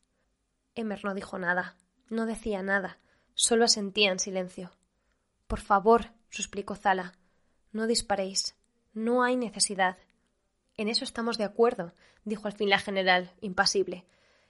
Emer 0.75 1.03
no 1.03 1.13
dijo 1.13 1.39
nada, 1.39 1.77
no 2.10 2.25
decía 2.25 2.62
nada, 2.62 3.00
Solo 3.36 3.66
asentía 3.66 4.12
en 4.12 4.20
silencio. 4.20 4.72
Por 5.48 5.60
favor, 5.60 6.12
suplicó 6.30 6.75
Zala, 6.75 7.13
no 7.72 7.88
disparéis. 7.88 8.56
No 8.94 9.24
hay 9.24 9.36
necesidad. 9.36 9.98
En 10.78 10.88
eso 10.88 11.04
estamos 11.04 11.38
de 11.38 11.44
acuerdo, 11.44 11.94
dijo 12.24 12.48
al 12.48 12.54
fin 12.54 12.70
la 12.70 12.80
general, 12.80 13.32
impasible. 13.42 14.06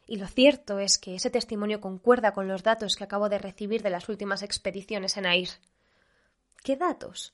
Y 0.06 0.18
lo 0.18 0.28
cierto 0.28 0.80
es 0.80 0.98
que 0.98 1.16
ese 1.16 1.30
testimonio 1.30 1.80
concuerda 1.80 2.34
con 2.34 2.50
los 2.50 2.64
datos 2.64 2.98
que 2.98 3.06
acabo 3.06 3.30
de 3.30 3.40
recibir 3.40 3.82
de 3.82 3.90
las 3.90 4.10
últimas 4.10 4.44
expediciones 4.44 5.16
en 5.16 5.26
Air. 5.26 5.50
¿Qué 6.62 6.76
datos? 6.76 7.34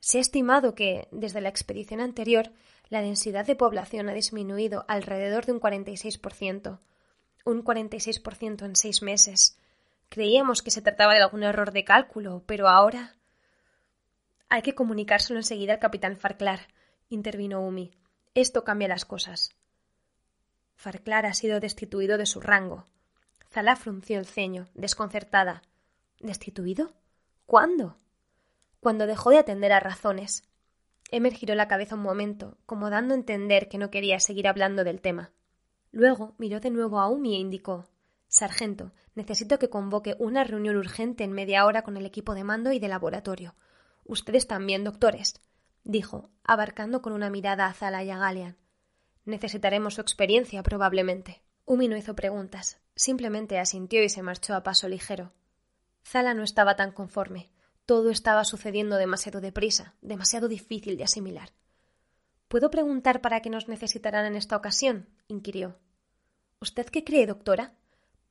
Se 0.00 0.18
ha 0.18 0.20
estimado 0.20 0.74
que, 0.74 1.06
desde 1.12 1.40
la 1.40 1.48
expedición 1.48 2.00
anterior, 2.00 2.50
la 2.88 3.00
densidad 3.00 3.46
de 3.46 3.56
población 3.56 4.08
ha 4.08 4.14
disminuido 4.14 4.84
alrededor 4.88 5.46
de 5.46 5.52
un 5.52 5.60
46%, 5.60 6.80
un 7.44 7.64
46% 7.64 8.64
en 8.64 8.76
seis 8.76 9.02
meses, 9.02 9.56
Creíamos 10.08 10.62
que 10.62 10.70
se 10.70 10.82
trataba 10.82 11.14
de 11.14 11.22
algún 11.22 11.42
error 11.42 11.72
de 11.72 11.84
cálculo, 11.84 12.44
pero 12.46 12.68
ahora. 12.68 13.16
Hay 14.48 14.62
que 14.62 14.74
comunicárselo 14.74 15.38
enseguida 15.38 15.74
al 15.74 15.78
capitán 15.80 16.16
Farclar, 16.16 16.68
intervino 17.08 17.60
Umi. 17.60 17.92
Esto 18.34 18.64
cambia 18.64 18.88
las 18.88 19.04
cosas. 19.04 19.50
Farclar 20.76 21.26
ha 21.26 21.34
sido 21.34 21.60
destituido 21.60 22.18
de 22.18 22.26
su 22.26 22.40
rango. 22.40 22.84
Zala 23.50 23.76
frunció 23.76 24.18
el 24.18 24.26
ceño, 24.26 24.68
desconcertada. 24.74 25.62
¿Destituido? 26.20 26.92
¿Cuándo? 27.46 27.96
Cuando 28.80 29.06
dejó 29.06 29.30
de 29.30 29.38
atender 29.38 29.72
a 29.72 29.80
razones. 29.80 30.44
Emer 31.10 31.34
giró 31.34 31.54
la 31.54 31.68
cabeza 31.68 31.94
un 31.94 32.02
momento, 32.02 32.58
como 32.66 32.90
dando 32.90 33.14
a 33.14 33.16
entender 33.16 33.68
que 33.68 33.78
no 33.78 33.90
quería 33.90 34.18
seguir 34.20 34.48
hablando 34.48 34.84
del 34.84 35.00
tema. 35.00 35.32
Luego 35.92 36.34
miró 36.38 36.60
de 36.60 36.70
nuevo 36.70 36.98
a 36.98 37.08
Umi 37.08 37.36
e 37.36 37.38
indicó 37.38 37.88
Sargento, 38.34 38.90
necesito 39.14 39.60
que 39.60 39.70
convoque 39.70 40.16
una 40.18 40.42
reunión 40.42 40.74
urgente 40.74 41.22
en 41.22 41.30
media 41.30 41.66
hora 41.66 41.82
con 41.82 41.96
el 41.96 42.04
equipo 42.04 42.34
de 42.34 42.42
mando 42.42 42.72
y 42.72 42.80
de 42.80 42.88
laboratorio. 42.88 43.54
Ustedes 44.02 44.48
también, 44.48 44.82
doctores, 44.82 45.40
dijo, 45.84 46.32
abarcando 46.42 47.00
con 47.00 47.12
una 47.12 47.30
mirada 47.30 47.66
a 47.66 47.72
Zala 47.72 48.02
y 48.02 48.10
a 48.10 48.18
Galian. 48.18 48.58
Necesitaremos 49.24 49.94
su 49.94 50.00
experiencia, 50.00 50.64
probablemente. 50.64 51.44
Umi 51.64 51.86
no 51.86 51.96
hizo 51.96 52.16
preguntas, 52.16 52.80
simplemente 52.96 53.60
asintió 53.60 54.02
y 54.02 54.08
se 54.08 54.22
marchó 54.22 54.56
a 54.56 54.64
paso 54.64 54.88
ligero. 54.88 55.32
Zala 56.04 56.34
no 56.34 56.42
estaba 56.42 56.74
tan 56.74 56.90
conforme. 56.90 57.52
Todo 57.86 58.10
estaba 58.10 58.42
sucediendo 58.42 58.96
demasiado 58.96 59.40
deprisa, 59.40 59.94
demasiado 60.00 60.48
difícil 60.48 60.96
de 60.96 61.04
asimilar. 61.04 61.50
¿Puedo 62.48 62.68
preguntar 62.68 63.20
para 63.20 63.42
qué 63.42 63.48
nos 63.48 63.68
necesitarán 63.68 64.26
en 64.26 64.34
esta 64.34 64.56
ocasión? 64.56 65.08
inquirió. 65.28 65.78
¿Usted 66.58 66.86
qué 66.86 67.04
cree, 67.04 67.28
doctora? 67.28 67.76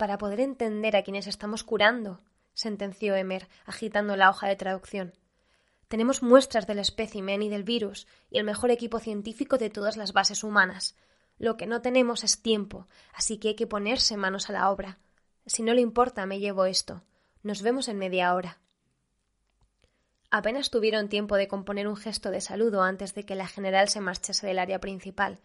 Para 0.04 0.18
poder 0.18 0.42
entender 0.42 0.98
a 0.98 1.04
quienes 1.04 1.28
estamos 1.28 1.64
curando, 1.64 2.20
sentenció 2.54 3.16
Emer, 3.16 3.48
agitando 3.66 4.18
la 4.18 4.30
hoja 4.30 4.50
de 4.50 4.58
traducción. 4.58 5.14
Tenemos 5.88 6.22
muestras 6.22 6.68
del 6.68 6.80
espécimen 6.80 7.42
y 7.42 7.48
del 7.48 7.64
virus 7.64 8.06
y 8.30 8.38
el 8.38 8.44
mejor 8.44 8.70
equipo 8.70 9.00
científico 9.00 9.58
de 9.58 9.70
todas 9.70 9.96
las 9.96 10.12
bases 10.12 10.44
humanas. 10.44 10.98
Lo 11.38 11.56
que 11.56 11.68
no 11.68 11.82
tenemos 11.82 12.26
es 12.26 12.42
tiempo, 12.42 12.90
así 13.14 13.38
que 13.38 13.48
hay 13.48 13.56
que 13.56 13.66
ponerse 13.66 14.18
manos 14.18 14.50
a 14.50 14.52
la 14.52 14.70
obra. 14.72 15.00
Si 15.46 15.64
no 15.64 15.74
le 15.74 15.80
importa, 15.80 16.26
me 16.26 16.42
llevo 16.42 16.66
esto. 16.66 17.02
Nos 17.42 17.62
vemos 17.62 17.88
en 17.88 17.98
media 17.98 18.34
hora. 18.34 18.60
Apenas 20.30 20.70
tuvieron 20.70 21.08
tiempo 21.08 21.38
de 21.38 21.48
componer 21.48 21.88
un 21.88 21.96
gesto 21.96 22.30
de 22.30 22.42
saludo 22.42 22.82
antes 22.82 23.14
de 23.16 23.24
que 23.24 23.36
la 23.36 23.48
general 23.48 23.88
se 23.88 24.02
marchase 24.02 24.46
del 24.46 24.60
área 24.60 24.82
principal, 24.82 25.40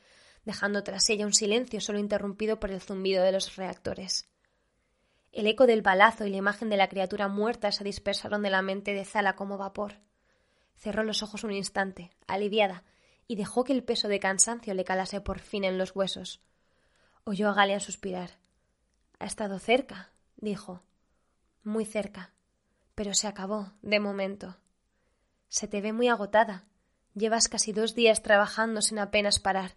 dejando 0.44 0.82
tras 0.82 1.08
ella 1.10 1.26
un 1.26 1.32
silencio 1.32 1.80
solo 1.80 2.00
interrumpido 2.00 2.58
por 2.58 2.72
el 2.72 2.80
zumbido 2.80 3.22
de 3.22 3.30
los 3.30 3.54
reactores. 3.54 4.28
El 5.32 5.46
eco 5.46 5.66
del 5.66 5.82
balazo 5.82 6.24
y 6.24 6.30
la 6.30 6.38
imagen 6.38 6.68
de 6.70 6.76
la 6.76 6.88
criatura 6.88 7.28
muerta 7.28 7.70
se 7.70 7.84
dispersaron 7.84 8.42
de 8.42 8.50
la 8.50 8.62
mente 8.62 8.94
de 8.94 9.04
Zala 9.04 9.36
como 9.36 9.58
vapor. 9.58 10.00
Cerró 10.74 11.02
los 11.02 11.22
ojos 11.22 11.44
un 11.44 11.52
instante, 11.52 12.10
aliviada, 12.26 12.84
y 13.26 13.36
dejó 13.36 13.64
que 13.64 13.72
el 13.72 13.84
peso 13.84 14.08
de 14.08 14.20
cansancio 14.20 14.72
le 14.74 14.84
calase 14.84 15.20
por 15.20 15.40
fin 15.40 15.64
en 15.64 15.76
los 15.76 15.94
huesos. 15.94 16.40
Oyó 17.24 17.50
a 17.50 17.54
Galian 17.54 17.80
suspirar. 17.80 18.30
Ha 19.18 19.26
estado 19.26 19.58
cerca, 19.58 20.10
dijo. 20.36 20.82
Muy 21.62 21.84
cerca. 21.84 22.32
Pero 22.94 23.12
se 23.12 23.26
acabó, 23.26 23.72
de 23.82 24.00
momento. 24.00 24.56
Se 25.48 25.68
te 25.68 25.80
ve 25.80 25.92
muy 25.92 26.08
agotada. 26.08 26.64
Llevas 27.14 27.48
casi 27.48 27.72
dos 27.72 27.94
días 27.94 28.22
trabajando 28.22 28.80
sin 28.80 28.98
apenas 28.98 29.38
parar. 29.38 29.76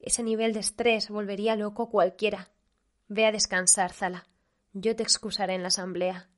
Ese 0.00 0.22
nivel 0.22 0.52
de 0.52 0.60
estrés 0.60 1.08
volvería 1.08 1.54
loco 1.54 1.88
cualquiera. 1.88 2.50
Ve 3.08 3.26
a 3.26 3.32
descansar, 3.32 3.92
Zala. 3.92 4.26
Yo 4.72 4.94
te 4.94 5.02
excusaré 5.02 5.54
en 5.54 5.62
la 5.62 5.68
asamblea. 5.68 6.28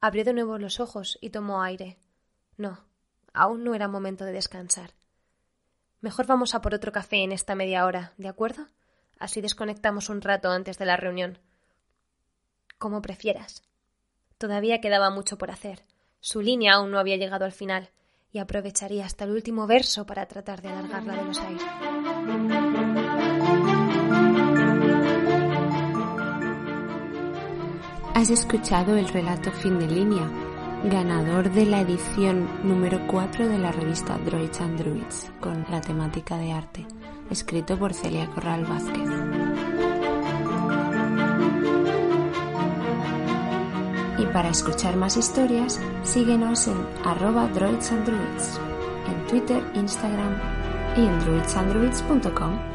Abrió 0.00 0.24
de 0.24 0.34
nuevo 0.34 0.58
los 0.58 0.80
ojos 0.80 1.18
y 1.20 1.30
tomó 1.30 1.62
aire. 1.62 1.98
No, 2.56 2.84
aún 3.32 3.64
no 3.64 3.74
era 3.74 3.88
momento 3.88 4.24
de 4.24 4.32
descansar. 4.32 4.94
Mejor 6.00 6.26
vamos 6.26 6.54
a 6.54 6.60
por 6.60 6.74
otro 6.74 6.92
café 6.92 7.22
en 7.22 7.32
esta 7.32 7.54
media 7.54 7.86
hora, 7.86 8.12
¿de 8.18 8.28
acuerdo? 8.28 8.66
Así 9.18 9.40
desconectamos 9.40 10.10
un 10.10 10.20
rato 10.20 10.50
antes 10.50 10.76
de 10.76 10.84
la 10.84 10.96
reunión. 10.96 11.38
Como 12.78 13.00
prefieras. 13.00 13.62
Todavía 14.36 14.80
quedaba 14.82 15.08
mucho 15.08 15.38
por 15.38 15.50
hacer. 15.50 15.84
Su 16.20 16.42
línea 16.42 16.74
aún 16.74 16.90
no 16.90 16.98
había 16.98 17.16
llegado 17.16 17.46
al 17.46 17.52
final, 17.52 17.90
y 18.32 18.38
aprovecharía 18.38 19.06
hasta 19.06 19.24
el 19.24 19.30
último 19.30 19.66
verso 19.66 20.04
para 20.06 20.26
tratar 20.26 20.60
de 20.60 20.68
alargarla 20.68 21.16
de 21.16 21.24
los 21.24 21.38
aires. 21.38 22.93
Has 28.14 28.30
escuchado 28.30 28.96
el 28.96 29.08
relato 29.08 29.50
fin 29.50 29.80
de 29.80 29.88
línea, 29.88 30.30
ganador 30.84 31.50
de 31.50 31.66
la 31.66 31.80
edición 31.80 32.48
número 32.62 33.04
4 33.08 33.48
de 33.48 33.58
la 33.58 33.72
revista 33.72 34.16
Droids 34.18 34.60
and 34.60 34.78
Druids, 34.78 35.32
con 35.40 35.66
la 35.68 35.80
temática 35.80 36.36
de 36.36 36.52
arte, 36.52 36.86
escrito 37.28 37.76
por 37.76 37.92
Celia 37.92 38.30
Corral 38.30 38.66
Vázquez. 38.66 39.08
Y 44.18 44.26
para 44.26 44.50
escuchar 44.50 44.96
más 44.96 45.16
historias, 45.16 45.80
síguenos 46.04 46.68
en 46.68 46.76
arroba 47.04 47.48
droids 47.48 47.90
en 47.90 49.26
Twitter, 49.26 49.60
Instagram 49.74 50.38
y 50.96 51.00
en 51.00 51.18
druidsandruids.com. 51.18 52.74